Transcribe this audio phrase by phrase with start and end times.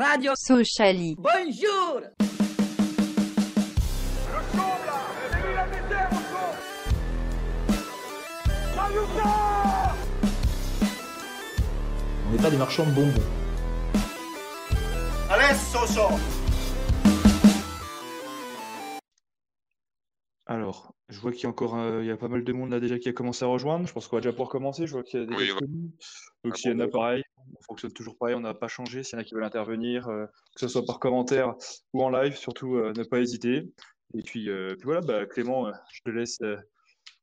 [0.00, 1.14] Radio Sociali.
[1.18, 2.00] Bonjour
[12.26, 13.12] On n'est pas des marchands de bonbons.
[15.28, 16.39] Alors, je
[21.20, 22.98] vois qu'il y a encore euh, il y a pas mal de monde là déjà
[22.98, 23.86] qui a commencé à rejoindre.
[23.86, 24.86] Je pense qu'on va déjà pouvoir commencer.
[24.86, 25.60] Je vois qu'il y a des Oui, ouais.
[26.44, 27.22] Donc Ah s'il y en a pareil,
[27.58, 29.02] on fonctionne toujours pareil, on n'a pas changé.
[29.02, 31.54] S'il y en a qui veulent intervenir, euh, que ce soit par commentaire
[31.92, 33.70] ou en live, surtout euh, ne pas hésiter.
[34.14, 36.38] Et puis, euh, puis voilà, bah, Clément, je te laisse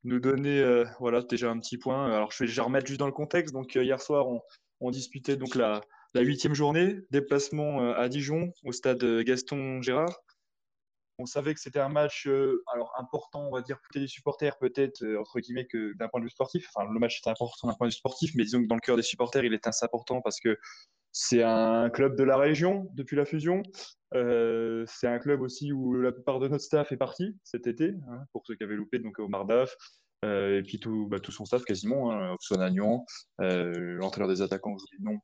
[0.04, 2.06] nous donner voilà déjà un petit point.
[2.06, 3.52] Alors je vais déjà remettre juste dans le contexte.
[3.52, 4.40] Donc hier soir, on,
[4.80, 5.80] on disputait donc la
[6.14, 10.18] la huitième journée, déplacement à Dijon au stade Gaston Gérard.
[11.20, 14.56] On savait que c'était un match euh, alors important, on va dire, côté des supporters,
[14.56, 16.68] peut-être, euh, entre guillemets, que d'un point de vue sportif.
[16.72, 18.80] Enfin, le match était important d'un point de vue sportif, mais disons que dans le
[18.80, 20.56] cœur des supporters, il est assez important parce que
[21.10, 23.64] c'est un club de la région depuis la fusion.
[24.14, 27.94] Euh, c'est un club aussi où la plupart de notre staff est parti cet été,
[28.08, 29.74] hein, pour ceux qui avaient loupé, donc Omar Daf,
[30.22, 33.04] et puis tout, bah, tout son staff quasiment, hein, Oxon Agnon,
[33.38, 35.18] l'entraîneur des attaquants, je dis non.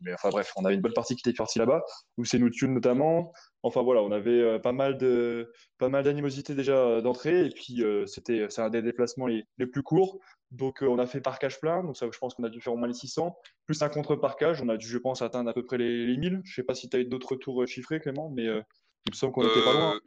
[0.00, 1.82] Mais enfin bref, on avait une bonne partie qui était partie là-bas,
[2.16, 3.32] où c'est nous Thune notamment.
[3.62, 8.46] Enfin voilà, on avait euh, pas mal d'animosité déjà euh, d'entrée, et puis euh, c'était
[8.58, 10.18] un des déplacements les, plus courts.
[10.50, 12.76] Donc on a fait parcage plein, donc ça je pense qu'on a dû faire au
[12.76, 15.78] moins les 600, plus un contre-parcage, on a dû je pense atteindre à peu près
[15.78, 16.40] les, les 1000.
[16.44, 19.32] Je sais pas si tu as eu d'autres tours chiffrés Clément, mais il me semble
[19.32, 20.00] qu'on était pas loin.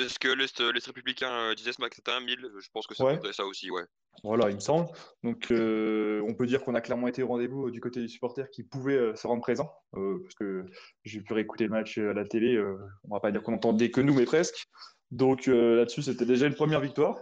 [0.00, 2.38] Euh, C'est ce que l'Est l'Est républicain euh, disait ce matin, c'était un 1000.
[2.60, 3.18] Je pense que c'est Ouais.
[3.32, 3.82] ça aussi, ouais.
[4.24, 4.88] Voilà, il me semble.
[5.22, 8.08] Donc, euh, on peut dire qu'on a clairement été au rendez-vous euh, du côté des
[8.08, 9.72] supporters qui pouvaient euh, se rendre présents.
[9.94, 10.64] euh, parce que
[11.04, 12.54] j'ai pu réécouter le match euh, à la télé.
[12.56, 12.76] euh,
[13.08, 14.66] on va pas dire qu'on entendait que nous, mais presque.
[15.10, 17.18] Donc, euh, là-dessus, c'était déjà une première victoire.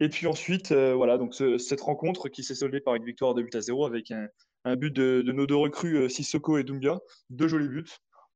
[0.00, 3.34] Et puis ensuite, euh, voilà, donc ce- cette rencontre qui s'est soldée par une victoire
[3.34, 4.28] de but à 0 avec un,
[4.64, 6.98] un but de, de nos deux recrues, euh, Sissoko et Doumbia.
[7.30, 7.84] Deux jolis buts.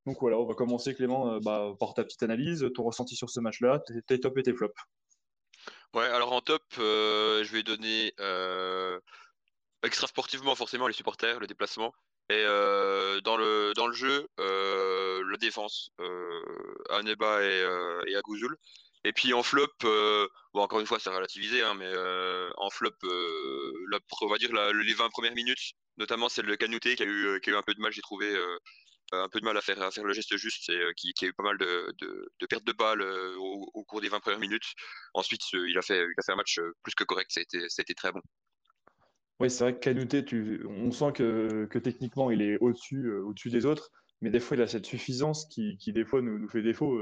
[0.06, 3.30] Donc voilà, on va commencer, Clément, euh, bah, par ta petite analyse, ton ressenti sur
[3.30, 4.74] ce match-là, tes, tops et tes flops.
[5.94, 8.98] Ouais, alors en top, euh, je vais donner euh,
[9.82, 11.92] extra sportivement forcément les supporters, le déplacement.
[12.30, 12.44] Et
[13.24, 18.56] dans le dans le jeu, la défense, euh, à Neba et, et à Gouzoul.
[19.04, 21.92] Et puis en flop, bon encore une fois c'est relativisé, hein, mais
[22.56, 27.06] en flop, on va dire les 20 premières minutes, notamment celle de Canouté qui a
[27.06, 28.34] eu qui a eu un peu de mal, j'ai trouvé
[29.12, 31.42] un peu de mal à faire le geste juste, et euh, qui, a eu pas
[31.42, 34.74] mal de, de, pertes de balles euh, au, cours des 20 premières minutes.
[35.14, 38.20] Ensuite, il a fait un match euh, plus que correct, ça a été très bon.
[39.40, 40.64] Oui, c'est vrai que tu...
[40.68, 43.90] on sent que, que techniquement il est au-dessus des autres,
[44.20, 47.00] mais des fois il a cette suffisance qui, des fois nous, fait défaut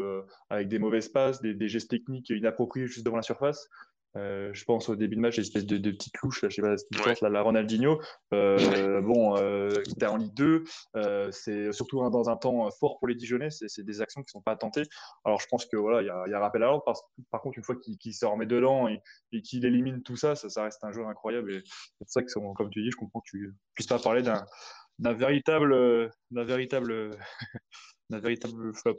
[0.49, 3.69] avec des mauvaises passes, des gestes techniques inappropriés juste devant la surface.
[4.17, 6.63] Euh, je pense au début de match, l'espèce de, de petite louche, là, je sais
[6.63, 7.05] pas ce qu'il Ouais.
[7.11, 8.01] pense, là, la Ronaldinho.
[8.35, 8.57] Euh,
[9.03, 10.65] bon, euh, t'es en Ligue 2,
[10.97, 14.43] euh, c'est surtout dans un temps fort pour les Dijonais, c'est des actions qui sont
[14.43, 14.83] pas tentées.
[15.25, 16.83] Alors je pense que voilà, il y a, y a rappel à l'ordre.
[16.85, 16.97] Par,
[17.31, 19.01] par contre, une fois qu'il se remet dedans et,
[19.33, 21.53] et qu'il élimine tout ça, ça, ça reste un joueur incroyable.
[21.55, 24.23] Et c'est pour ça que, comme tu dis, je comprends que tu puisses pas parler
[24.23, 27.17] d'un véritable, d'un véritable,
[28.11, 28.99] d'un véritable flop.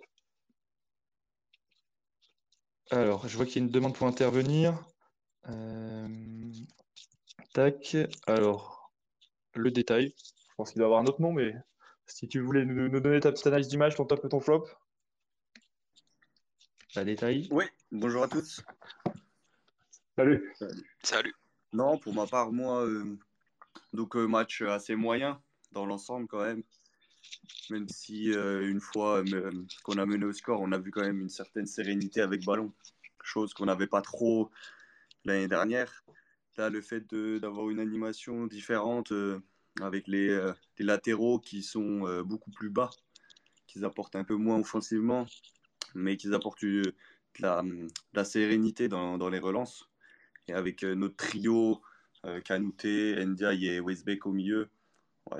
[2.91, 4.85] Alors, je vois qu'il y a une demande pour intervenir.
[5.49, 6.07] Euh,
[7.53, 7.97] tac.
[8.27, 8.91] Alors,
[9.55, 10.13] le détail.
[10.17, 11.55] Je pense qu'il doit avoir un autre nom, mais
[12.05, 14.39] si tu voulais nous, nous donner ta petite analyse du match, ton top et ton
[14.39, 14.67] flop.
[16.95, 17.47] La détail.
[17.51, 18.61] Oui, bonjour à tous.
[20.17, 20.53] Salut.
[21.03, 21.33] Salut.
[21.73, 23.17] Non, pour ma part, moi, euh,
[23.93, 25.41] donc euh, match assez moyen
[25.71, 26.63] dans l'ensemble quand même.
[27.69, 29.51] Même si euh, une fois euh,
[29.83, 32.73] qu'on a mené au score, on a vu quand même une certaine sérénité avec ballon,
[33.23, 34.51] chose qu'on n'avait pas trop
[35.25, 36.03] l'année dernière.
[36.57, 39.39] Là, le fait d'avoir une animation différente euh,
[39.81, 42.89] avec les, euh, les latéraux qui sont euh, beaucoup plus bas,
[43.67, 45.25] qui apportent un peu moins offensivement,
[45.95, 46.93] mais qui apportent de
[47.39, 49.89] la, sérénité dans, dans les relances.
[50.47, 51.81] Et avec notre trio,
[52.43, 54.69] Kanouté, Ndiaye et Westbeck au milieu,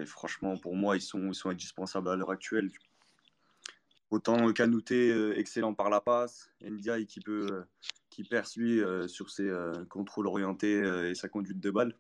[0.06, 2.72] franchement, pour moi, ils sont, indispensables à l'heure actuelle.
[4.10, 7.66] Autant Kanouté, excellent par la passe, Ndiaye qui, peut,
[8.22, 11.96] qui perce lui euh, sur ses euh, contrôles orientés euh, et sa conduite de balle.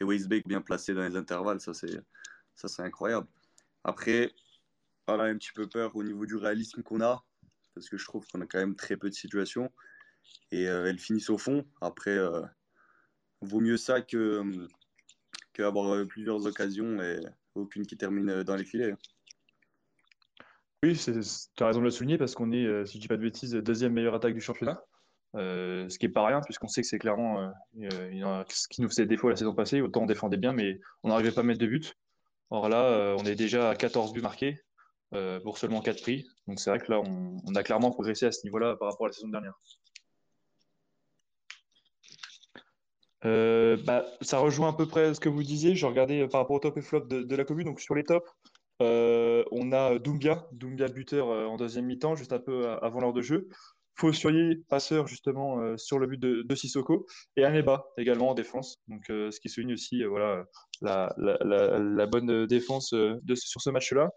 [0.00, 2.00] Et Westbeck bien placé dans les intervalles, ça c'est,
[2.54, 3.26] ça c'est incroyable.
[3.84, 4.32] Après,
[5.06, 7.24] voilà, un petit peu peur au niveau du réalisme qu'on a,
[7.74, 9.72] parce que je trouve qu'on a quand même très peu de situations
[10.50, 11.64] et euh, elles finissent au fond.
[11.80, 12.18] Après,
[13.40, 14.68] vaut mieux ça que
[15.52, 17.20] qu'avoir euh, plusieurs occasions et
[17.54, 18.94] aucune qui termine dans les filets.
[20.84, 23.22] Oui, tu as raison de le souligner parce qu'on est, si je dis pas de
[23.22, 24.80] bêtises, deuxième meilleure attaque du championnat.
[25.38, 27.48] Euh, ce qui est pas rien puisqu'on sait que c'est clairement euh,
[27.92, 29.80] euh, ce qui nous faisait défaut la saison passée.
[29.80, 31.94] Autant on défendait bien, mais on n'arrivait pas à mettre de but.
[32.50, 34.58] Or là, on est déjà à 14 buts marqués.
[35.44, 36.26] pour seulement 4 prix.
[36.46, 39.10] Donc c'est vrai que là, on, a clairement progressé à ce niveau-là par rapport à
[39.10, 39.54] la saison dernière.
[43.84, 45.74] bah, ça rejoint à peu près ce que vous disiez.
[45.76, 47.66] Je regardais par rapport au top et flop de, la commune.
[47.66, 48.26] Donc sur les tops,
[48.80, 53.48] on a Doumbia, Doumbia buteur en deuxième mi-temps, juste un peu avant l'heure de jeu.
[53.98, 57.06] Faussurier, passeur justement euh, sur le but de, Sissoko,
[57.36, 58.76] et Aneba également en défense.
[58.86, 60.44] Donc, euh, ce qui souligne aussi euh, voilà,
[60.80, 62.94] la, bonne défense
[63.34, 64.10] sur ce match-là.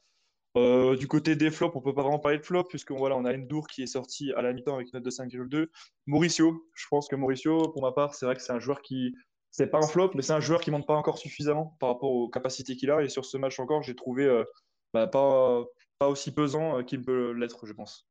[0.95, 3.33] du côté des flops, on peut pas vraiment parler de flop, puisqu'on voilà, on a
[3.33, 5.67] Endur qui est sorti à la mi-temps avec une note de 5,2.
[6.05, 9.15] Mauricio, je pense que Mauricio, pour ma part, c'est vrai que c'est un joueur qui.
[9.53, 12.11] C'est pas un flop, mais c'est un joueur qui monte pas encore suffisamment par rapport
[12.11, 13.03] aux capacités qu'il a.
[13.03, 14.43] Et sur ce match encore, j'ai trouvé
[14.93, 15.65] bah, pas,
[15.99, 18.10] pas aussi pesant qu'il peut l'être, je pense.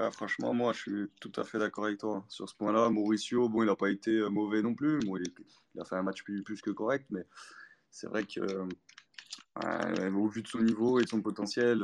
[0.00, 2.88] Ah, franchement, moi, je suis tout à fait d'accord avec toi sur ce point-là.
[2.88, 5.00] Mauricio, bon, il n'a pas été euh, mauvais non plus.
[5.02, 7.26] il, a fait un match plus, que correct, mais
[7.90, 8.40] c'est vrai que
[9.64, 11.82] euh, au vu de son niveau et de son potentiel,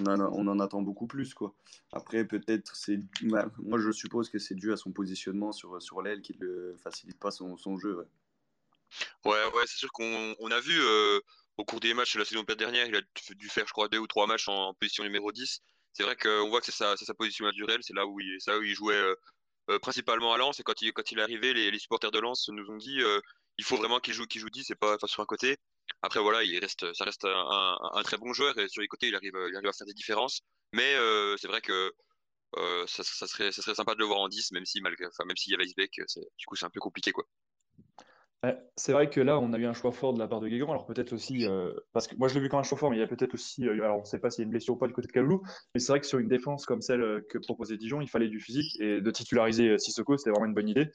[0.00, 1.34] on, en attend beaucoup plus.
[1.34, 1.54] Quoi.
[1.92, 6.22] Après, peut-être, c'est, bah, moi, je suppose que c'est dû à son positionnement sur, l'aile
[6.22, 8.08] qui ne facilite pas son, jeu.
[9.24, 11.20] Ouais, ouais, c'est sûr qu'on a vu euh,
[11.58, 13.02] au cours des matchs de la saison dernière, il a
[13.36, 15.62] dû faire, je crois, deux ou trois matchs en position numéro 10
[15.96, 18.74] c'est vrai qu'on voit que c'est sa, position naturelle, c'est là où il, où il
[18.74, 19.14] jouait euh,
[19.70, 20.60] euh, principalement à Lens.
[20.60, 23.18] Et quand il, est arrivé, les, supporters de Lens nous ont dit euh,
[23.56, 25.56] il faut vraiment qu'il joue, qu'il joue 10 c'est pas, sur un côté.
[26.02, 29.14] Après, voilà, il reste, ça reste un, très bon joueur et sur les côtés, il
[29.14, 30.42] arrive, à faire des différences.
[30.72, 30.96] Mais
[31.38, 31.90] c'est vrai que
[32.86, 35.58] ça, serait, sympa de le voir en 10, même si malgré, même s'il y a
[35.58, 35.92] Weisbeck,
[36.36, 37.24] du coup, c'est un peu compliqué, quoi.
[38.76, 40.70] C'est vrai que là, on a eu un choix fort de la part de Guégan.
[40.70, 42.96] Alors peut-être aussi, euh, parce que moi je l'ai vu comme un choix fort, mais
[42.96, 44.50] il y a peut-être aussi, euh, alors on ne sait pas s'il y a une
[44.50, 45.42] blessure ou pas du côté de Kaloulou,
[45.74, 48.28] mais c'est vrai que sur une défense comme celle euh, que proposait Dijon, il fallait
[48.28, 50.90] du physique et de titulariser Sissoko, c'était vraiment une bonne idée.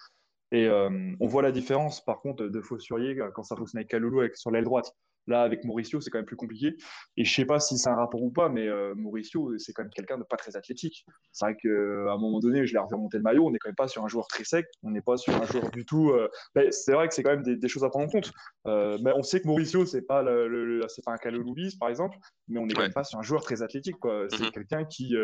[0.54, 4.52] Et on voit la différence par contre de Faussurier quand ça fonctionne avec Kaloulou sur
[4.52, 4.94] l'aile droite.
[5.28, 6.76] Là, avec Mauricio, c'est quand même plus compliqué.
[7.16, 9.84] Et je sais pas si c'est un rapport ou pas, mais euh, Mauricio, c'est quand
[9.84, 11.06] même quelqu'un de pas très athlétique.
[11.32, 13.70] C'est vrai qu'à un moment donné, je l'ai revu remonter le maillot, on n'est quand
[13.70, 16.10] même pas sur un joueur très sec, on n'est pas sur un joueur du tout.
[16.10, 16.28] Euh,
[16.72, 18.32] c'est vrai que c'est quand même des, choses à prendre en compte.
[18.68, 22.18] Euh, mais on sait que Mauricio, c'est pas, le, c'est pas un Caloloubis, par exemple,
[22.48, 23.96] mais on n'est quand même pas sur un joueur très athlétique.
[24.02, 24.52] C'est mm-hmm.
[24.52, 25.16] quelqu'un qui,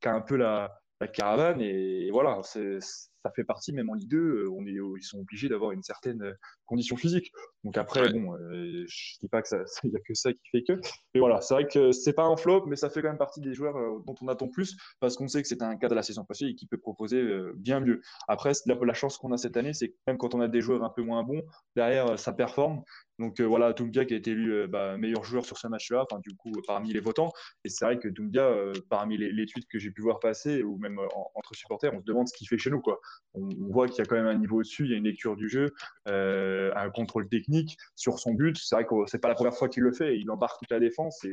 [0.00, 2.78] qui, a un peu la, la caravane et, voilà, c'est
[3.22, 5.82] ça fait partie, même en Ligue 2, euh, on est, ils sont obligés d'avoir une
[5.82, 6.34] certaine euh,
[6.66, 7.32] condition physique.
[7.64, 9.48] Donc après, bon, euh, je dis pas que
[9.84, 10.80] il n'y a que ça qui fait que.
[11.14, 13.40] Mais voilà, c'est vrai que c'est pas un flop, mais ça fait quand même partie
[13.40, 13.74] des joueurs
[14.04, 16.46] dont on attend plus parce qu'on sait que c'est un cas de la saison passée
[16.46, 17.22] et qui peut proposer
[17.54, 18.00] bien mieux.
[18.28, 20.60] Après, la, la chance qu'on a cette année, c'est que même quand on a des
[20.60, 21.42] joueurs un peu moins bons,
[21.76, 22.82] derrière, ça performe.
[23.22, 26.06] Donc euh, voilà, Doumbia qui a été élu euh, bah, meilleur joueur sur ce match-là,
[26.24, 27.30] du coup, parmi les votants.
[27.64, 28.52] Et c'est vrai que Doumbia,
[28.90, 30.98] parmi les, tweets que j'ai pu voir passer, ou même
[31.34, 32.80] entre supporters, on se demande ce qu'il fait chez nous.
[32.80, 33.00] Quoi.
[33.34, 35.36] On, voit qu'il y a quand même un niveau au-dessus, il y a une lecture
[35.36, 35.72] du jeu,
[36.06, 38.58] un contrôle technique sur son but.
[38.58, 40.80] C'est vrai que c'est pas la première fois qu'il le fait, il embarque toute la
[40.80, 41.24] défense,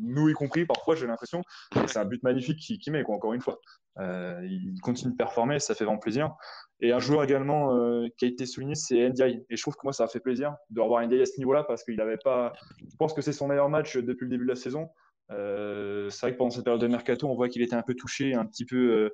[0.00, 1.42] nous y compris, parfois, j'ai l'impression.
[1.86, 3.60] C'est un but magnifique qu'il met, quoi, encore une fois.
[4.00, 6.34] il continue de performer, ça fait vraiment plaisir.
[6.80, 9.44] Et un joueur également euh, qui a été souligné, c'est Ndiaye.
[9.48, 11.64] Et je trouve que moi, ça a fait plaisir de revoir Ndiaye à ce niveau-là
[11.64, 12.52] parce qu'il n'avait pas.
[12.80, 14.90] Je pense que c'est son meilleur match depuis le début de la saison.
[15.30, 17.94] Euh, c'est vrai que pendant cette période de mercato, on voit qu'il était un peu
[17.94, 19.10] touché, un petit peu.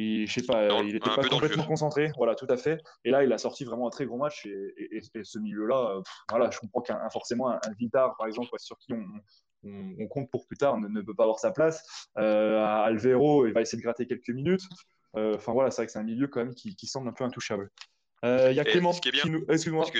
[0.00, 2.10] Euh, je sais pas, il n'était pas complètement concentré.
[2.16, 2.80] Voilà, tout à fait.
[3.04, 4.46] Et là, il a sorti vraiment un très gros match.
[4.46, 6.00] Et, ce milieu-là,
[6.30, 8.92] voilà, je comprends qu'un forcément un, Vitar, par exemple, sur qui
[9.64, 12.08] on, compte pour plus tard, ne, peut pas avoir sa place.
[12.14, 14.62] Alvero, il va essayer de gratter quelques minutes.
[15.16, 17.24] Euh, enfin voilà, c'est vrai que c'est un milieu quand même qui, semble un peu
[17.24, 17.70] intouchable.
[18.24, 19.84] Euh, il y a Clément ce qui est bien, qui Excuse-moi.
[19.86, 19.92] ce,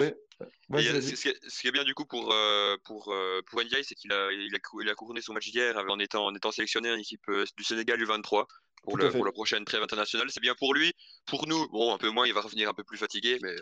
[1.61, 3.15] qui est bien du coup pour euh, pour
[3.47, 6.27] pour Ndiaye, c'est qu'il a il a, il a couronné son match hier en étant
[6.27, 8.47] en étant sélectionné en équipe du Sénégal U23
[8.83, 10.29] pour, le, pour la prochaine trêve internationale.
[10.31, 10.93] C'est bien pour lui.
[11.27, 13.55] Pour nous, bon, un peu moins, il va revenir un peu plus fatigué, mais.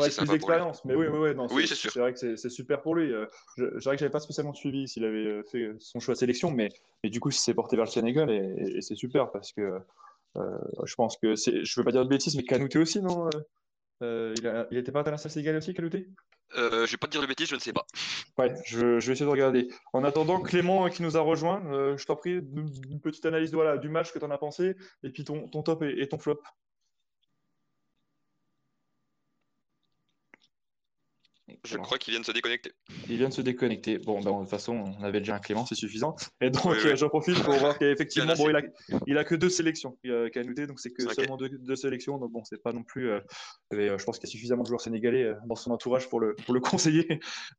[0.00, 1.92] ouais, c'est plus d'expérience, mais oui, oui, oui, non, oui c'est sûr.
[1.92, 3.10] C'est vrai que c'est super pour lui.
[3.56, 6.50] Je, je dirais que j'avais pas spécialement suivi s'il avait fait son choix de sélection,
[6.50, 6.70] mais,
[7.04, 9.60] mais du coup, il s'est porté vers le Sénégal et, et c'est super parce que
[9.60, 9.78] euh,
[10.36, 13.28] je pense que c'est, je veux pas dire de bêtises, mais Canouté aussi, non
[14.02, 16.08] euh, euh, il, était pas international sénégalais aussi, Canouté
[16.56, 17.86] euh, Je vais pas te dire de bêtises, je ne sais pas.
[18.38, 19.68] Ouais, je, vais essayer de regarder.
[19.92, 21.62] En attendant, Clément qui nous a rejoint,
[21.96, 25.10] je t'en prie, une, petite analyse voilà, du match que tu en as pensé, et
[25.10, 26.40] puis ton, ton top et ton flop.
[31.64, 32.72] Je crois qu'il vient de se déconnecter.
[33.08, 33.98] Il vient de se déconnecter.
[33.98, 36.16] Bon, ben, de toute façon, on avait déjà un Clément, c'est suffisant.
[36.40, 38.62] Et donc, euh, j'en profite pour voir qu'effectivement, bon, il, a,
[39.06, 42.18] il a que deux sélections qu'à noter, donc c'est que seulement deux, sélections.
[42.18, 43.10] Donc, bon, c'est pas non plus.
[43.10, 43.20] Euh,
[43.74, 46.34] euh, je pense qu'il y a suffisamment de joueurs sénégalais dans son entourage pour le,
[46.44, 47.06] pour le conseiller.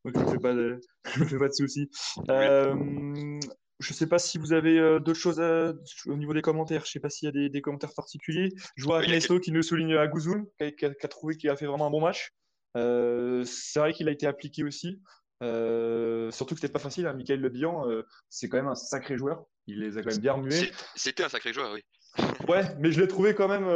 [0.04, 0.82] Donc, je ne fais pas de,
[1.40, 1.90] pas de soucis.
[2.28, 6.82] je ne sais pas si vous avez d'autres choses au niveau des commentaires.
[6.82, 8.50] Je ne sais pas s'il y a des, commentaires particuliers.
[8.76, 11.68] Je vois Ernesto qui nous souligne à Gouzoul, qui, qui, a trouvé qu'il a fait
[11.68, 12.34] vraiment un bon match.
[12.76, 15.02] Euh, c'est vrai qu'il a été appliqué aussi.
[15.42, 17.08] surtout que c'était pas facile.
[17.08, 17.14] Hein.
[17.14, 17.86] Michael Le Bihan,
[18.30, 19.46] c'est quand même un sacré joueur.
[19.68, 20.72] Il les a quand même bien remués.
[20.96, 21.82] C'était un sacré joueur, oui.
[22.48, 23.68] ouais, mais je l'ai trouvé quand même,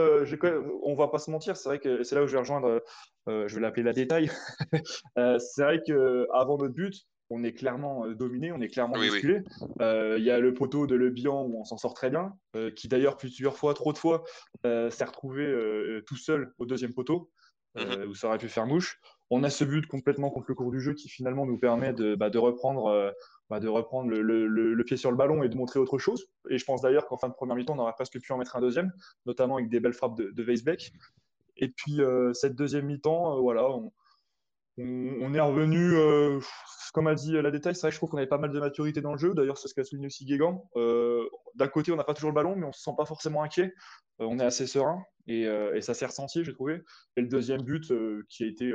[0.83, 2.81] On va pas se mentir, c'est vrai que c'est là où je vais rejoindre.
[3.27, 4.31] je vais l'appeler la détail.
[5.15, 9.41] c'est vrai que avant notre but, on est clairement euh, dominé, on est clairement musculé.
[9.81, 12.33] Euh, il y a le poteau de Le Bihan où on s'en sort très bien,
[12.55, 14.23] euh, qui d'ailleurs plusieurs fois, trop de fois,
[14.63, 15.45] s'est retrouvé
[16.05, 17.31] tout seul au deuxième poteau.
[18.07, 18.99] Où ça aurait pu faire mouche.
[19.29, 22.15] On a ce but complètement contre le cours du jeu qui finalement nous permet de,
[22.15, 23.13] bah, reprendre,
[23.49, 26.27] bah, de reprendre le, pied sur le ballon et de montrer autre chose.
[26.49, 28.55] Et je pense d'ailleurs qu'en fin de première mi-temps, on aurait presque pu en mettre
[28.55, 28.91] un deuxième,
[29.25, 30.93] notamment avec des belles frappes de, de Weisbeck.
[31.57, 31.99] Et puis
[32.33, 33.67] cette deuxième mi-temps, voilà,
[34.77, 36.39] on, est revenu, euh,
[36.93, 38.59] comme a dit la détail, c'est vrai que je trouve qu'on avait pas mal de
[38.59, 39.33] maturité dans le jeu.
[39.33, 40.69] D'ailleurs, c'est ce qu'a souligné aussi Guégan.
[40.75, 43.43] Euh, d'un côté, on n'a pas toujours le ballon, mais on se sent pas forcément
[43.43, 43.73] inquiet.
[44.21, 46.81] Euh, on est assez serein et, ça s'est ressenti, j'ai trouvé.
[47.15, 47.91] Et le deuxième but
[48.29, 48.73] qui a été,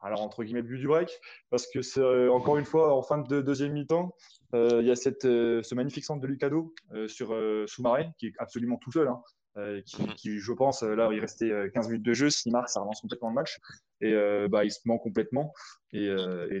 [0.00, 1.10] alors entre guillemets, le but du break,
[1.50, 4.14] parce que c'est encore une fois en fin de deuxième mi-temps,
[4.54, 6.74] il y a cette, ce magnifique centre de Lucado
[7.06, 9.08] sur Soumaré qui est absolument tout seul.
[9.08, 9.22] Hein.
[9.58, 10.14] Euh, mhm.
[10.14, 12.30] qui, je pense, euh, là, il restait 15 euh, minutes de jeu.
[12.30, 13.58] S'il marque, ça relance complètement le match.
[14.00, 14.14] Et
[14.48, 15.52] bah, il se ment complètement.
[15.92, 16.10] Et,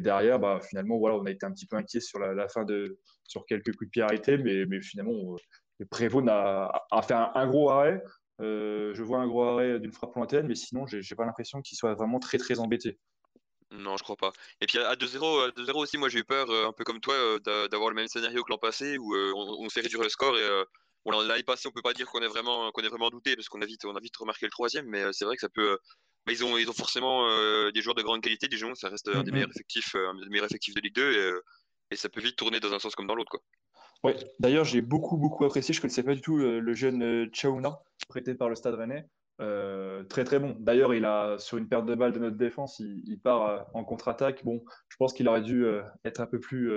[0.00, 2.98] derrière, bah, finalement, voilà, on a été un petit peu inquiet sur la, fin de,
[3.24, 5.36] sur quelques coups de pied arrêtés, mais, mais finalement,
[5.90, 8.00] Prévost a, a, fait un, gros arrêt.
[8.38, 11.94] Je vois un gros arrêt d'une frappe lointaine, mais sinon, j'ai pas l'impression qu'il soit
[11.94, 12.98] vraiment très très embêté.
[13.70, 14.32] Non, je crois pas.
[14.60, 17.14] Et puis à 2-0, 2-0 aussi, moi j'ai eu peur, un peu comme toi,
[17.70, 20.64] d'avoir le même scénario que l'an passé où on, on, fait réduire le score et
[21.04, 23.48] Bon, l'année passée, on peut pas dire qu'on est vraiment qu'on est vraiment douté parce
[23.48, 25.48] qu'on a vite on a vite remarqué le troisième, mais euh, c'est vrai que ça
[25.48, 25.72] peut.
[25.72, 25.76] Euh,
[26.26, 28.46] bah, ils ont ils ont forcément euh, des joueurs de grande qualité.
[28.46, 31.32] Dijon, ça reste un des meilleurs effectifs, un des meilleurs effectifs de Ligue 2 et,
[31.90, 33.40] et ça peut vite tourner dans un sens comme dans l'autre, quoi.
[34.04, 34.16] Ouais.
[34.38, 35.74] D'ailleurs, j'ai beaucoup beaucoup apprécié.
[35.74, 39.06] Je connaissais pas du tout le jeune Chaouna prêté par le Stade Rennais.
[40.08, 40.56] très très bon.
[40.60, 44.44] D'ailleurs, il a sur une perte de balle de notre défense, il, part en contre-attaque.
[44.44, 45.66] Bon, je pense qu'il aurait dû
[46.04, 46.72] être un peu plus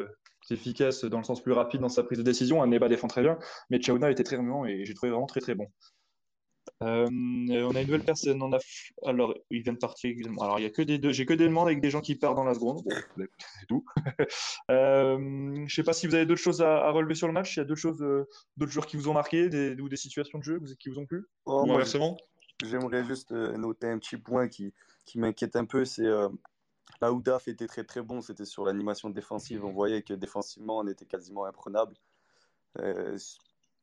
[0.50, 2.66] efficace dans le sens plus rapide dans sa prise de décision.
[2.66, 3.38] Neba défend très bien,
[3.70, 5.68] mais Chauna était très vraiment et j'ai trouvé vraiment très très bon.
[6.84, 8.42] Euh, on a une nouvelle personne.
[8.42, 8.60] On a...
[9.06, 10.16] Alors, il vient de partir.
[10.42, 11.12] Alors, il y a que des deux.
[11.12, 12.82] J'ai que des demandes avec des gens qui partent dans la seconde.
[13.38, 13.86] c'est tout.
[14.72, 17.56] euh, je ne sais pas si vous avez d'autres choses à, relever sur le match.
[17.56, 18.28] Il y a d'autres choses, euh,
[18.58, 21.06] d'autres joueurs qui vous ont marqué, des, ou des situations de jeu qui vous ont
[21.06, 21.26] plu?
[21.46, 21.66] Oh,
[22.64, 24.74] J'aimerais juste euh, noter un petit point qui,
[25.06, 25.84] qui m'inquiète un peu.
[25.84, 26.08] C'est
[27.02, 29.66] Là où Daf était très très bon, c'était sur l'animation défensive.
[29.66, 31.96] On voyait que défensivement, on était quasiment imprenable.
[32.80, 33.18] Euh,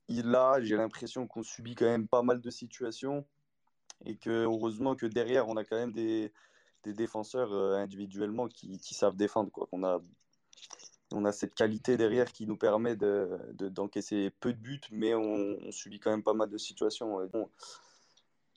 [0.08, 3.24] là, j'ai l'impression qu'on subit quand même pas mal de situations
[4.04, 6.32] et que heureusement que derrière, on a quand même des,
[6.82, 9.50] des défenseurs euh, individuellement qui, qui, savent défendre.
[9.50, 9.68] Quoi.
[9.72, 10.00] On, a,
[11.12, 15.70] on a cette qualité derrière qui nous permet d'encaisser de, peu de buts, mais on,
[15.70, 17.24] subit quand même pas mal de situations.
[17.32, 17.48] Bon,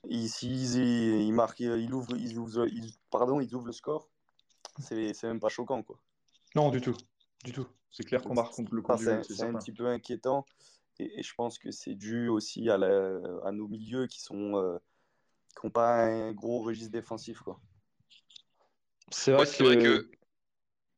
[0.08, 2.66] ici, ils, ils, marquent, ils, ouvrent, ils, ouvrent,
[3.10, 4.08] pardon, ils ouvrent le score
[4.82, 5.98] c'est même pas choquant, quoi.
[6.54, 6.96] Non, du tout.
[7.44, 7.66] Du tout.
[7.90, 8.82] C'est clair qu'on marque contre le
[9.22, 10.44] C'est un petit peu inquiétant.
[11.00, 14.78] Et, je pense que c'est dû aussi à, la, à, nos milieux qui sont euh,
[15.58, 17.60] qui n'ont pas un gros registre défensif, quoi.
[19.10, 20.10] C'est vrai, que...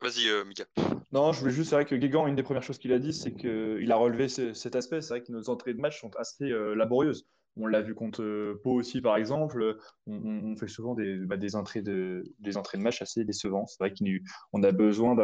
[0.00, 0.64] Vas-y, euh, Mika.
[1.12, 3.12] Non, je voulais juste, c'est vrai que Guégan, une des premières choses qu'il a dit,
[3.12, 5.02] c'est qu'il a relevé cet aspect.
[5.02, 7.28] C'est vrai que nos entrées de match sont assez euh, laborieuses.
[7.58, 9.78] On l'a vu contre euh, Pau aussi, par exemple.
[10.06, 13.68] On, fait souvent des, bah, des, entrées de, des entrées de match assez décevantes.
[13.68, 15.16] C'est vrai qu'on a besoin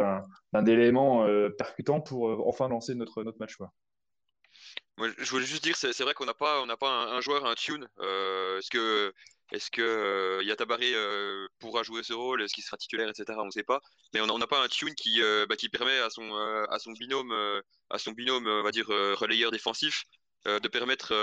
[0.51, 3.55] d'un élément euh, percutant pour euh, enfin lancer notre, notre match.
[3.55, 3.71] Quoi.
[4.97, 7.87] Je voulais juste dire, c'est vrai qu'on n'a pas, on pas un, joueur, un tune.
[7.99, 9.13] est-ce que,
[9.51, 10.93] est-ce que Yatabaré
[11.59, 12.41] pourra jouer ce rôle?
[12.41, 13.37] Est-ce qu'il sera titulaire, etc.
[13.41, 13.81] On ne sait pas.
[14.13, 16.33] Mais on n'a pas un tune qui, bah, qui permet à son,
[16.69, 17.33] à son binôme,
[17.89, 20.05] à son binôme, on va dire relayeur défensif,
[20.45, 21.13] de permettre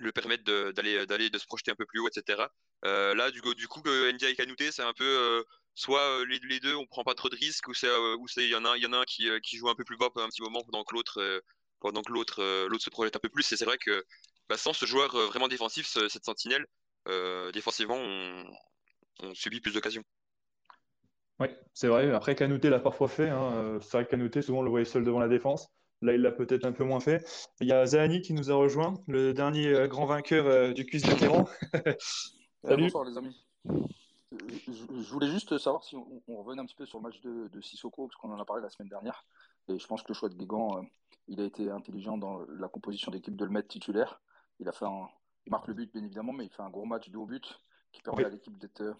[0.00, 2.48] le permettre d'aller d'aller de se projeter un peu plus haut, etc.
[2.84, 5.42] Euh, là, du, du coup, et Kanouté, c'est un peu euh,
[5.74, 8.50] soit euh, les, deux, on prend pas trop de risques, ou c'est ou c'est il
[8.50, 10.26] y en a y en a un qui, qui joue un peu plus bas pendant
[10.26, 11.42] un petit moment pendant que l'autre
[11.80, 13.50] pendant que l'autre l'autre se projette un peu plus.
[13.52, 14.04] Et c'est vrai que
[14.48, 16.66] bah, sans ce joueur vraiment défensif, cette sentinelle,
[17.52, 18.44] défensivement, on,
[19.22, 20.04] on subit plus d'occasions.
[21.40, 22.12] Oui, c'est vrai.
[22.12, 23.28] Après, Canouté l'a parfois fait.
[23.28, 23.78] Hein.
[23.80, 25.68] C'est vrai que Canouté, souvent, on le voyait seul devant la défense.
[26.00, 27.24] Là, il l'a peut-être un peu moins fait.
[27.60, 30.86] Il y a Zahani qui nous a rejoint, le dernier euh, grand vainqueur euh, du
[30.86, 31.48] quiz vétéran.
[32.64, 32.84] Salut.
[32.84, 33.44] Bonsoir les amis.
[34.40, 37.60] Je, voulais juste savoir si on, revenait un petit peu sur le match de, de
[37.60, 39.24] Sissoko, parce qu'on en a parlé la semaine dernière.
[39.68, 40.82] Et je pense que le choix de Guégan, euh,
[41.28, 44.20] il a été intelligent dans la composition d'équipe de le mettre titulaire.
[44.60, 45.08] Il a fait un,
[45.46, 47.60] il marque le but bien évidemment, mais il fait un gros match de haut but
[47.92, 48.94] qui permet à l'équipe d'être de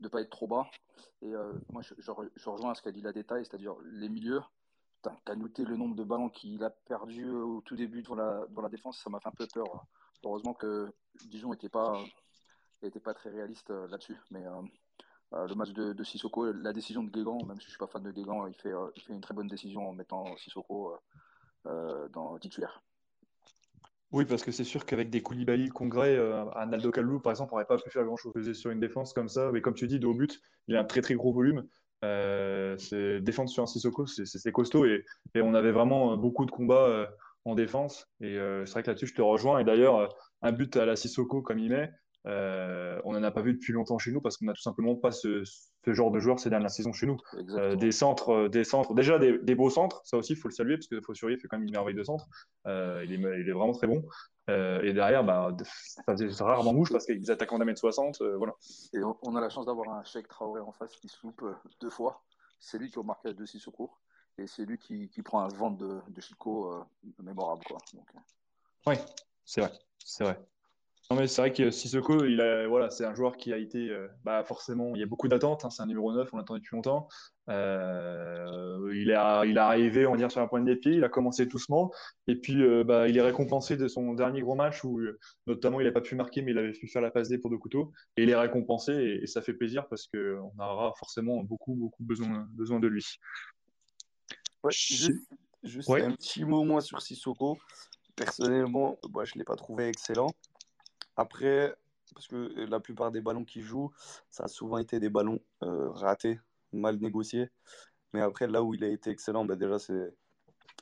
[0.00, 0.68] ne pas être trop bas.
[1.22, 1.32] Et
[1.70, 4.42] moi, je, je, rejoins ce qu'a dit la détail, c'est-à-dire les milieux.
[5.02, 8.62] T'as noté le nombre de ballons qu'il a perdu au tout début dans la, dans
[8.62, 9.86] la défense, ça m'a fait un peu peur.
[10.24, 10.90] Heureusement que
[11.26, 12.02] Dijon n'était pas,
[12.82, 14.16] était pas très réaliste euh, là-dessus.
[14.30, 14.62] Mais euh,
[15.48, 17.86] le match de, de, Sissoko, la décision de Guégan, même si je ne suis pas
[17.86, 20.96] fan de Guégan, il fait, il fait une très bonne décision en mettant Sissoko
[21.64, 22.82] dans titulaire.
[24.14, 27.64] Oui, parce que c'est sûr qu'avec des Koulibaly, Congrès, euh, Naldo Kalou, par exemple, n'aurait
[27.64, 29.50] pas pu faire grand-chose sur une défense comme ça.
[29.50, 31.66] Mais comme tu dis, de haut but, il a un très très gros volume.
[32.04, 32.76] Euh,
[33.18, 34.84] défendre sur un Sissoko, c'est costaud.
[34.86, 37.06] Et, on avait vraiment beaucoup de combats euh,
[37.44, 38.06] en défense.
[38.20, 39.58] Et euh, c'est vrai que là-dessus, je te rejoins.
[39.58, 40.08] Et d'ailleurs,
[40.42, 41.90] un but à la Sissoko comme il met,
[42.26, 44.94] euh, on n'en a pas vu depuis longtemps chez nous parce qu'on n'a tout simplement
[44.94, 45.44] pas ce,
[45.86, 47.18] genre de joueurs ces dernières saisons chez nous.
[47.50, 50.54] Euh, des centres, euh, des centres, déjà des, beaux centres, ça aussi il faut le
[50.54, 52.26] saluer parce que Fossurier fait quand même une merveille de centre.
[52.66, 54.02] il, est, il, est, vraiment très bon.
[54.48, 58.22] et derrière, bah, ça faisait rarement bouge parce qu'ils attaquent en m 60.
[58.38, 58.54] voilà.
[58.94, 61.44] Et on, a la chance d'avoir un Cheikh Traoré en face qui se loupe
[61.80, 62.22] deux fois.
[62.58, 64.00] C'est lui qui est au marquage de 6 secours
[64.38, 66.74] et c'est lui qui, qui, prend un vent de, de Chico
[67.22, 67.62] mémorable.
[67.66, 67.78] Quoi.
[68.86, 68.94] Oui,
[69.44, 69.72] c'est vrai.
[69.98, 70.38] C'est vrai.
[71.10, 73.90] Non, mais c'est vrai que Sissoko, il a, voilà, c'est un joueur qui a été,
[73.90, 75.66] euh, bah, forcément, il y a beaucoup d'attentes.
[75.66, 77.08] Hein, c'est un numéro 9, on l'attendait depuis longtemps.
[77.50, 80.94] Euh, il, est, il est arrivé, on va dire, sur la pointe des pieds.
[80.94, 81.92] Il a commencé doucement.
[82.26, 84.98] Et puis, euh, bah, il est récompensé de son dernier gros match où,
[85.46, 87.50] notamment, il n'a pas pu marquer, mais il avait pu faire la passe D pour
[87.50, 87.92] deux couteaux.
[88.16, 92.48] Et il est récompensé et, ça fait plaisir parce qu'on aura forcément beaucoup, beaucoup besoin,
[92.52, 93.04] besoin de lui.
[94.70, 95.10] juste,
[95.90, 97.58] un petit mot, moi, sur Sissoko.
[98.16, 100.28] Personnellement, bah, je ne l'ai pas trouvé excellent.
[101.16, 101.74] Après,
[102.14, 103.92] parce que la plupart des ballons qu'il joue,
[104.30, 106.40] ça a souvent été des ballons euh, ratés,
[106.72, 107.50] mal négociés.
[108.12, 110.14] Mais après, là où il a été excellent, bah déjà, c'est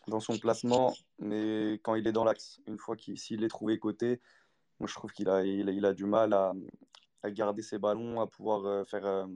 [0.08, 2.60] dans son placement, mais quand il est dans l'axe.
[2.66, 4.20] Une fois qu'il s'il est trouvé côté,
[4.80, 6.52] moi, je trouve qu'il a, il a, du mal à,
[7.22, 9.26] à, garder ses ballons, à pouvoir euh, faire euh,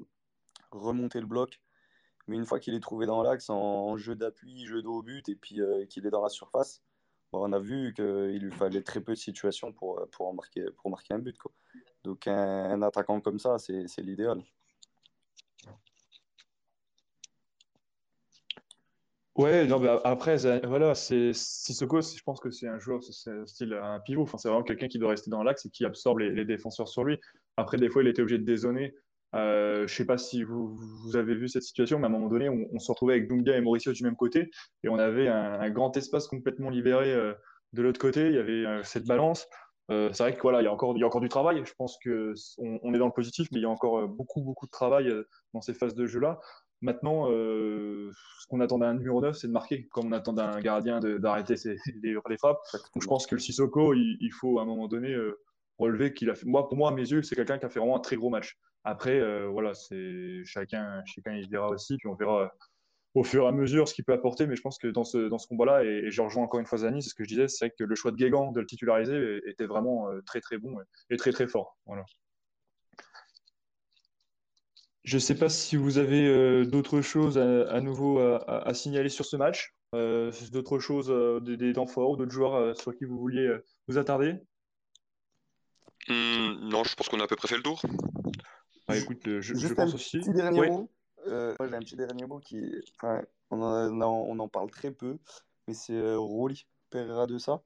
[0.73, 1.61] remonter le bloc.
[2.26, 5.29] Mais une fois qu'il est trouvé dans l'axe, en, jeu d'appui, jeu de haut but,
[5.29, 6.83] et puis qu'il est dans la surface,
[7.43, 11.14] on a vu qu'il lui fallait très peu de situations pour, pour, marquer, pour marquer
[11.14, 11.37] un but.
[11.38, 11.52] Quoi.
[12.05, 14.43] Donc un, attaquant comme ça, c'est l'idéal.
[19.37, 24.00] Ouais, non, après, voilà, c'est Sissoko, je pense que c'est un joueur, c'est style un
[24.00, 24.23] pivot.
[24.23, 27.04] Enfin, c'est vraiment quelqu'un qui doit rester dans l'axe et qui absorbe les, défenseurs sur
[27.04, 27.21] lui.
[27.58, 28.95] Après, des fois, il était obligé de dézonner.
[29.34, 32.12] Euh, je ne sais pas si vous, vous, avez vu cette situation, mais à un
[32.12, 34.50] moment donné, on, se retrouvait avec Dunga et Mauricio du même côté
[34.82, 37.34] et on avait un, grand espace complètement libéré euh,
[37.73, 38.28] de l'autre côté.
[38.28, 39.47] Il y avait euh, cette balance.
[39.89, 41.62] c'est vrai que voilà, il y a encore, il y a encore du travail.
[41.65, 44.67] Je pense que on, est dans le positif, mais il y a encore beaucoup, beaucoup
[44.67, 45.12] de travail
[45.54, 46.41] dans ces phases de jeu-là.
[46.82, 51.00] Maintenant, ce qu'on attend d'un numéro 9, c'est de marquer, comme on attend d'un gardien
[51.00, 52.60] d'arrêter les, les, frappes.
[52.73, 55.15] Donc, je pense que le Sissoko, il, il faut à un moment donné
[55.78, 56.47] relever qu'il a fait.
[56.47, 58.30] Moi, pour moi, à mes yeux, c'est quelqu'un qui a fait vraiment un très gros
[58.30, 58.56] match.
[58.84, 62.49] Après, euh, voilà, c'est chacun, chacun il verra aussi, puis on verra euh,
[63.15, 64.47] au fur et à mesure ce qu'il peut apporter.
[64.47, 66.78] Mais je pense que dans ce, dans ce combat-là, et, je rejoins encore une fois
[66.78, 69.41] Zani, c'est ce que je disais, c'est que le choix de Guégan de le titulariser
[69.47, 70.78] était vraiment euh, très très bon
[71.10, 71.76] et très très fort.
[71.86, 72.04] Voilà.
[75.02, 79.36] Je ne sais pas si vous avez d'autres choses à, nouveau à, signaler sur ce
[79.36, 84.34] match, d'autres choses, des, des, temps forts, d'autres joueurs sur qui vous vouliez vous attarder?
[86.08, 87.82] Hum, non, je pense qu'on a à peu près fait le tour.
[88.88, 90.21] Ah, écoute, euh, je, je pense un aussi.
[90.21, 90.88] Petit dernier mot.
[91.26, 92.62] Euh, j'ai un petit dernier mot qui.
[92.95, 95.19] Enfin, on, en, on en parle très peu,
[95.66, 97.62] mais c'est euh, Rolly Pereira de ça.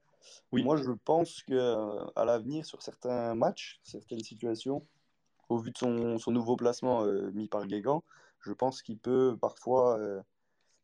[0.50, 0.62] Oui.
[0.64, 4.86] Moi, je pense qu'à euh, à l'avenir, sur certains matchs, certaines situations,
[5.50, 8.02] au vu de son, son nouveau placement mis par Guégan,
[8.40, 9.98] je pense qu'il peut parfois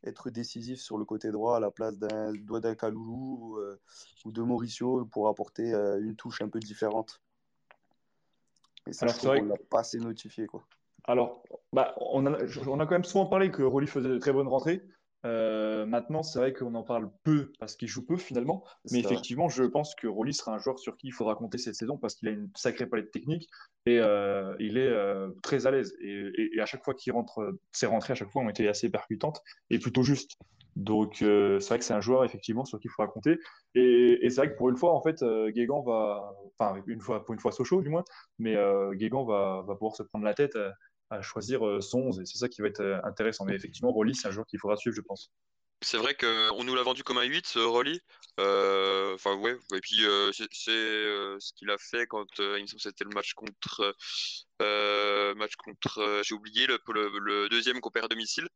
[0.05, 3.59] être décisif sur le côté droit à la place d'un d'un Kaloulou
[4.25, 7.21] ou de Mauricio pour apporter une touche un peu différente.
[8.87, 10.47] Et ça, Alors, vrai qu'on l'a pas assez notifié.
[10.47, 10.65] Quoi.
[11.05, 14.33] Alors, bah, on, a, on a quand même souvent parlé que Rolly faisait de très
[14.33, 14.83] bonnes rentrées.
[15.27, 18.65] Euh, maintenant, c'est vrai qu'on en parle peu parce qu'il joue peu finalement.
[18.93, 21.75] Mais effectivement, je pense que Rolly sera un joueur sur qui il faudra compter cette
[21.75, 23.49] saison parce qu'il a une sacrée palette technique
[23.87, 25.97] et euh, il est euh, très à l'aise.
[26.01, 28.89] Et, et, à chaque fois qu'il rentre, ses rentrées à chaque fois ont été assez
[28.89, 30.37] percutantes et plutôt justes.
[30.77, 33.39] Donc, c'est vrai que c'est un joueur effectivement sur qui il faudra compter.
[33.75, 37.25] Et, et c'est vrai que pour une fois, en fait, Guégan va, enfin, une fois,
[37.25, 38.05] pour une fois Sochaux du moins,
[38.39, 38.55] mais
[38.93, 40.55] Guégan va, va pouvoir se prendre la tête
[41.11, 42.21] à choisir euh, son 11.
[42.21, 43.45] Et c'est ça qui va être euh, intéressant.
[43.45, 45.31] Mais effectivement, Rolly, c'est un joueur qu'il faudra suivre, je pense.
[45.83, 48.01] C'est vrai qu'on nous l'a vendu comme un 8, ce Rolly.
[48.41, 49.57] Euh, enfin, ouais.
[49.75, 53.35] Et puis, c'est ce qu'il a fait quand il me semble que c'était le match
[53.35, 53.95] contre.
[55.37, 56.23] match contre.
[56.25, 56.79] J'ai oublié, le,
[57.19, 58.49] le, deuxième qu'on perd à domicile.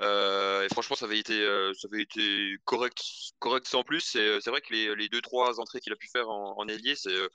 [0.00, 1.44] et franchement, ça avait été,
[1.78, 3.02] ça avait été correct,
[3.38, 4.00] correct sans plus.
[4.00, 6.96] C'est vrai que les, les deux trois entrées qu'il a pu faire en, en ailier,
[6.96, 7.28] c'est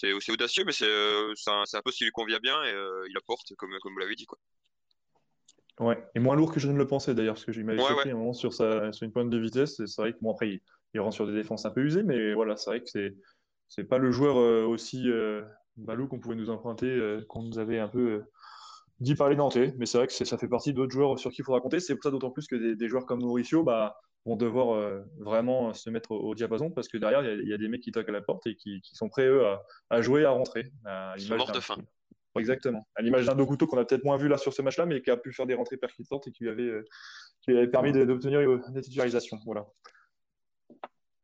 [0.00, 3.06] c'est aussi audacieux, mais c'est euh, un, un, poste qui lui convient bien et euh,
[3.08, 4.26] il apporte, comme, comme vous l'avez dit.
[4.26, 4.38] Quoi.
[5.80, 8.10] Ouais, et moins lourd que je ne le pensais d'ailleurs, parce que j'ai m'avais ouais,
[8.10, 9.84] un moment sur, sa, sur une pointe de vitesse.
[9.84, 10.60] C'est vrai que bon, après, il,
[10.94, 13.14] il, rentre sur des défenses un peu usées, mais voilà, c'est vrai que c'est
[13.68, 15.42] c'est pas le joueur euh, aussi euh,
[15.78, 18.22] balou qu'on pouvait nous emprunter, qu'on nous avait un peu
[19.00, 21.40] dit par les Nantais, mais c'est vrai que ça fait partie d'autres joueurs sur qui
[21.40, 21.80] il faudra compter.
[21.80, 25.74] C'est pour ça d'autant plus que des, joueurs comme Mauricio bah, vont devoir euh, vraiment
[25.74, 28.12] se mettre au, diapason parce que derrière, il y, a des mecs qui toquent à
[28.12, 29.44] la porte et qui, sont prêts, eux,
[29.90, 30.70] à, jouer, à rentrer.
[30.84, 31.76] À Ils sont morts de faim.
[32.38, 32.86] Exactement.
[32.94, 35.10] À l'image d'un Dokuto qu'on a peut-être moins vu là sur ce match-là, mais qui
[35.10, 36.84] a pu faire des rentrées percutantes et qui lui avait, euh,
[37.42, 39.38] qui avait permis d'obtenir des titularisations.
[39.44, 39.66] Voilà.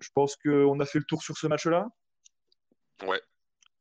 [0.00, 1.88] Je pense qu'on a fait le tour sur ce match-là.
[3.06, 3.20] Ouais.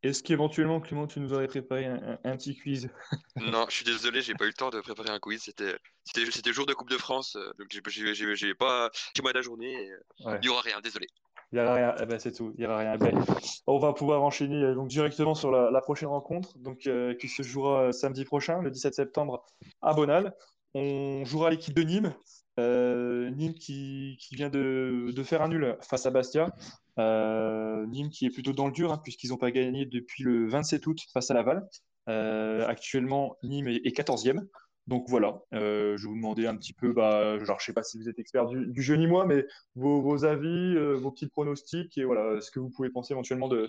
[0.03, 2.89] Est-ce qu'éventuellement, Clément, tu nous aurais préparé un, petit quiz?
[3.35, 5.41] Non, je suis désolé, j'ai pas eu le temps de préparer un quiz.
[5.43, 7.81] C'était, c'était, jour de Coupe de France, euh, donc j'ai,
[8.13, 9.89] j'ai, pas j'ai de la journée.
[10.19, 11.07] Il n'y aura rien, désolé.
[11.51, 12.97] Il n'y aura rien, eh ben, c'est tout, il n'y aura rien.
[12.97, 13.23] Ben,
[13.67, 17.41] on va pouvoir enchaîner euh, donc, directement sur la, prochaine rencontre, donc, euh, qui se
[17.41, 19.45] jouera samedi prochain, le 17 septembre,
[19.81, 20.35] à Bonal.
[20.73, 22.13] On jouera l'équipe de Nîmes,
[22.59, 26.51] euh, Nîmes qui, vient de, faire un nul face à Bastia.
[26.99, 30.47] Euh, Nîmes qui est plutôt dans le dur, hein, puisqu'ils n'ont pas gagné depuis le
[30.47, 31.67] 27 août face à Laval.
[32.09, 34.47] Euh, actuellement, Nîmes est, 14e.
[34.87, 37.83] Donc voilà, je vais vous demander un petit peu, bah, genre, je ne sais pas
[37.83, 42.05] si vous êtes expert du, jeu ni moi, mais vos, avis, vos petits pronostics et
[42.05, 43.67] voilà, ce que vous pouvez penser éventuellement de,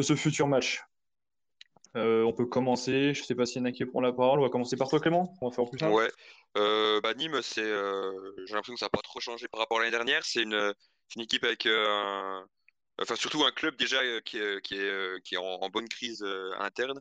[0.00, 0.80] ce futur match.
[1.96, 3.12] Euh, on peut commencer.
[3.14, 4.38] Je ne sais pas s'il y en a qui prend la parole.
[4.38, 5.34] On va commencer par toi, Clément.
[5.40, 5.92] On va faire plus simple.
[5.92, 6.10] Ouais.
[6.56, 8.12] Euh, bah, Nîmes, c'est, euh,
[8.46, 10.24] j'ai l'impression que ça n'a pas trop changé par rapport à l'année dernière.
[10.24, 10.74] C'est une,
[11.16, 12.46] une, équipe avec un,
[13.02, 16.24] enfin surtout un club déjà qui est, qui est, qui est en, bonne crise
[16.58, 17.00] interne.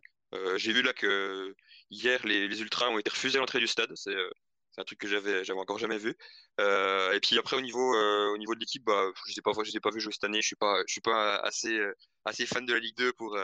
[0.56, 1.56] j'ai vu là que
[1.90, 3.92] hier les, ultras ont été refusés l'entrée du stade.
[3.96, 4.16] C'est
[4.78, 6.16] un truc que j'avais encore jamais vu.
[6.60, 7.96] et puis après au niveau
[8.34, 10.42] au niveau de l'équipe, bah, je sais pas, je pas vu jouer cette année.
[10.42, 11.80] Je suis pas je suis pas assez
[12.26, 13.38] assez fan de la Ligue 2 pour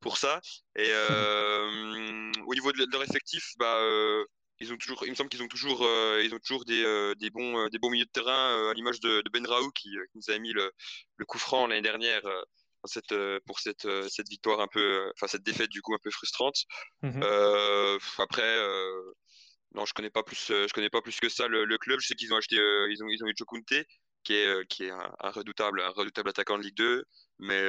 [0.00, 0.40] pour ça.
[0.76, 4.24] Et euh, au niveau de leur effectif, bah, euh,
[4.60, 7.30] ils ont toujours, il me semble qu'ils ont toujours, euh, ils ont toujours des, des,
[7.30, 10.52] bons, des bons milieux de terrain, à l'image de, Ben Raoult qui, nous a mis
[10.52, 10.72] le,
[11.16, 12.22] le coup franc l'année dernière
[12.84, 13.14] cette,
[13.46, 16.56] pour cette, cette victoire un peu, enfin cette défaite du coup un peu frustrante.
[17.02, 17.22] Mmh
[18.18, 18.58] après,
[19.74, 22.00] non, je connais pas plus, je connais pas plus que ça le, club.
[22.00, 23.84] Je sais qu'ils ont acheté, ils ont, ils ont eu Chokunte,
[24.24, 27.04] qui est, qui est un, redoutable, un redoutable attaquant de Ligue 2,
[27.38, 27.68] mais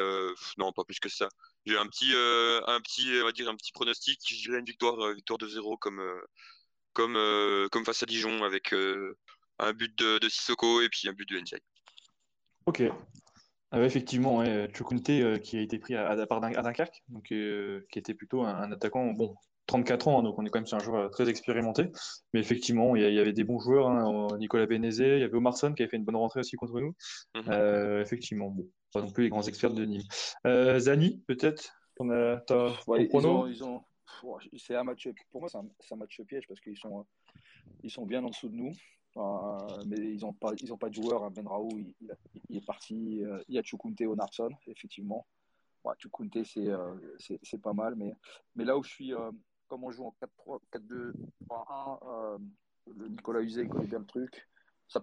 [0.57, 1.29] non, pas plus que ça.
[1.65, 4.19] J'ai un petit, euh, un petit, on va dire un petit pronostic.
[4.27, 6.21] Je dirais une victoire, euh, victoire de 0 comme, euh,
[6.99, 8.73] comme, comme face à Dijon avec
[9.59, 11.55] un but de, de, Sissoko et puis un but de NJ.
[12.65, 12.83] Ok.
[13.71, 14.69] Ah effectivement, ouais,
[15.43, 19.35] qui a été pris à, à, à Dunkerque, donc, qui était plutôt un, attaquant, bon,
[19.67, 21.91] 34 ans, hein, donc on est quand même sur un joueur très expérimenté.
[22.33, 25.73] Mais effectivement, il y, avait des bons joueurs, hein, Nicolas Bénézé, il y avait Omarson
[25.73, 26.95] qui avait fait une bonne rentrée aussi contre nous.
[27.35, 28.01] Mhm.
[28.01, 30.01] effectivement, bon, pas non plus les grands experts de Nîmes.
[30.47, 32.09] Euh, Zani, peut-être ton,
[34.57, 37.05] c'est un match, pour moi, c'est un, match piège parce qu'ils sont,
[37.83, 38.73] ils sont bien en dessous de nous.
[39.17, 41.23] Euh, mais ils n'ont pas, ils ont pas de joueurs.
[41.23, 41.31] Hein.
[41.31, 41.79] Ben Raoult,
[42.49, 43.23] il, est parti.
[43.23, 45.25] Euh, il y a Chukunte Onarson, effectivement.
[45.83, 47.95] Ouais, Chukunte, c'est pas mal.
[47.95, 48.13] Mais,
[48.55, 49.13] mais là où je suis,
[49.67, 51.13] comme on joue en 4-3, 4-2,
[51.49, 52.39] 3-1,
[52.87, 54.47] le Nicolas Uzé connaît bien le truc.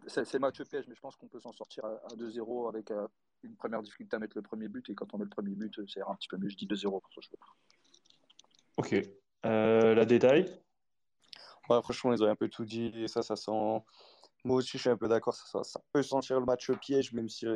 [0.09, 2.93] C'est match piège, mais je pense qu'on peut s'en sortir à, 2-0 avec
[3.43, 4.89] une première difficulté à mettre le premier but.
[4.91, 6.49] Et quand on met le premier but, c'est un petit peu mieux.
[6.49, 7.37] Je dis 2-0 pour ce jeu.
[8.77, 8.95] Ok.
[9.45, 10.61] Euh, la détail
[11.65, 12.93] Franchement, ils ont un peu tout dit.
[12.95, 13.51] Et ça, ça sent.
[14.45, 15.35] Moi aussi, je suis un peu d'accord.
[15.35, 17.47] Ça, ça, peut sentir le match piège, même si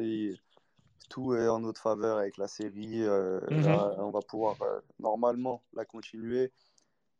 [1.08, 3.04] tout est en notre faveur avec la série.
[3.04, 3.66] Euh, mhm.
[3.98, 6.52] on va pouvoir euh, normalement la continuer.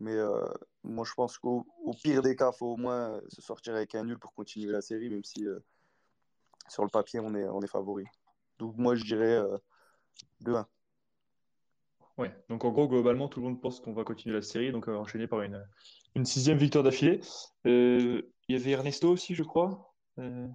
[0.01, 0.17] Mais
[0.83, 1.67] moi, je pense qu'au
[2.03, 4.81] pire des cas, il faut au moins se sortir avec un nul pour continuer la
[4.81, 5.47] série, même si
[6.69, 8.07] sur le papier, on est, on est favori.
[8.59, 9.39] Donc moi, je dirais
[10.43, 10.65] 2-1.
[12.21, 14.73] Euh, ouais, donc en gros, globalement, tout le monde pense qu'on va continuer la série,
[14.73, 15.65] donc euh, enchaîner par une,
[16.15, 17.21] une sixième victoire d'affilée.
[17.67, 19.95] Euh, il y avait Ernesto aussi, je crois.
[20.19, 20.49] je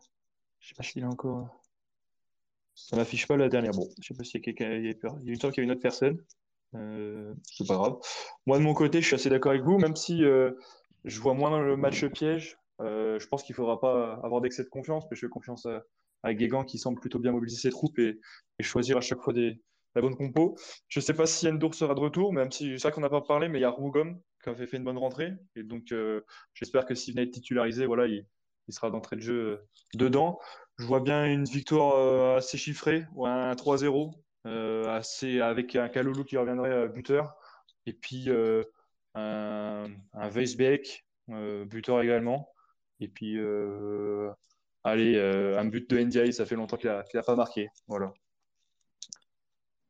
[0.61, 1.49] sais pas s'il a encore.
[2.75, 3.71] Ça m'affiche pas la dernière.
[3.71, 4.73] Bon, je sais pas s'il y a quelqu'un.
[4.73, 6.21] Il y a une sorte qu'il y a une autre personne.
[6.73, 7.97] c'est pas grave.
[8.45, 11.57] Moi, de mon côté, je suis assez d'accord avec vous, même si je vois moins
[11.61, 12.57] le match piège.
[12.79, 15.83] je pense qu'il faudra pas avoir d'excès de confiance, mais je fais confiance à,
[16.25, 18.19] avec Guégan qui semble plutôt bien mobiliser ses troupes et,
[18.59, 19.61] choisir à chaque fois des,
[19.95, 20.55] la bonne compo.
[20.89, 23.09] Je ne sais pas si Endur sera de retour, même si c'est vrai qu'on n'a
[23.09, 25.33] pas parlé, mais il y a Rougom qui avait fait une bonne rentrée.
[25.55, 26.21] Et donc, euh,
[26.53, 28.25] j'espère que s'il venait être titularisé, voilà, il,
[28.69, 30.39] sera d'entrée de jeu euh, dedans.
[30.77, 34.11] Je vois bien une victoire euh, assez chiffrée, ou un 3-0,
[34.89, 37.35] assez, avec un Kaloulou qui reviendrait buteur.
[37.85, 38.29] Et puis
[39.15, 42.51] un, un Weisbeck, buteur également.
[42.99, 43.39] Et puis
[44.83, 47.69] allez, un but de NDI, ça fait longtemps qu'il n'a pas marqué.
[47.87, 48.13] Voilà.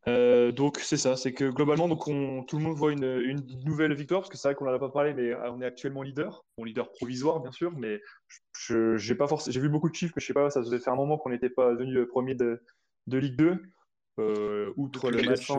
[0.08, 4.22] Euh, donc c'est ça, c'est que globalement, donc tout le monde voit une, nouvelle victoire,
[4.22, 6.46] parce que c'est vrai qu'on n'en a pas parlé, mais euh, on est actuellement leader,
[6.58, 8.00] bon leader provisoire bien sûr, mais
[8.70, 10.98] j'ai pas j'ai vu beaucoup de chiffres, mais je sais pas, ça faisait faire un
[10.98, 12.62] moment qu'on n'était pas venu premier de,
[13.08, 13.62] Ligue 2,
[14.78, 15.52] outre le match.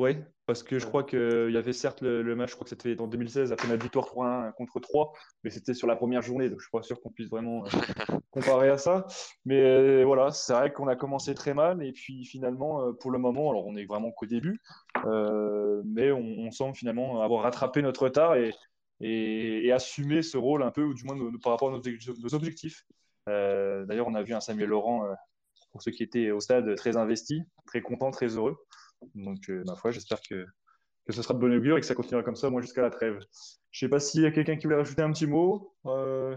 [0.00, 2.98] Oui, parce que je crois qu'il y avait certes le, match, je crois que c'était
[2.98, 5.12] en 2016, après notre victoire 3-1 contre 3,
[5.44, 7.66] mais c'était sur la première journée, donc je ne suis pas sûr qu'on puisse vraiment
[7.66, 7.68] euh,
[8.30, 9.06] comparer à ça.
[9.44, 13.10] Mais euh, voilà, c'est vrai qu'on a commencé très mal, et puis finalement, euh, pour
[13.10, 14.62] le moment, alors on est vraiment qu'au début,
[15.04, 18.54] mais on, semble finalement avoir rattrapé notre retard et,
[19.02, 22.86] et, assumer ce rôle un peu, ou du moins par rapport à nos, objectifs.
[23.26, 25.06] D'ailleurs, on a vu un Samuel Laurent,
[25.72, 28.56] pour ceux qui étaient au stade, très investi, très content, très heureux.
[29.14, 30.46] Donc, euh, ma foi, j'espère que,
[31.06, 32.90] que ce sera de bon augure et que ça continuera comme ça, moi, jusqu'à la
[32.90, 33.18] trêve.
[33.70, 36.36] Je sais pas s'il y a quelqu'un qui voulait rajouter un petit mot, euh,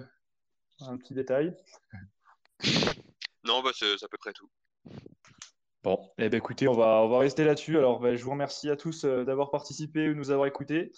[0.82, 1.56] un petit détail.
[3.46, 4.50] Non, bah, c'est à peu près tout.
[5.84, 7.78] Bon, eh ben, écoutez, on va, on va rester là-dessus.
[7.78, 10.92] Alors, ben, je vous remercie à tous euh, d'avoir participé ou de nous avoir écoutés.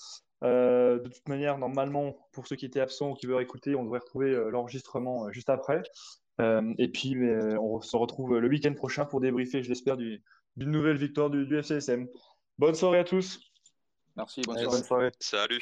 [0.43, 3.99] de toute manière, normalement, pour ceux qui étaient absents ou qui veulent écouter, on devrait
[3.99, 5.82] retrouver l'enregistrement juste après.
[6.39, 10.23] et puis, ben, on se retrouve le week-end prochain pour débriefer, je l'espère, du,
[10.56, 12.08] d'une nouvelle victoire du, du FCSM.
[12.58, 13.39] Bonne soirée à tous.
[14.15, 15.12] Merci, bonne soirée.
[15.20, 15.62] Salut.